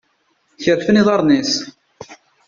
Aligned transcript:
Kerfen 0.63 0.99
iḍaṛen-is. 1.01 1.53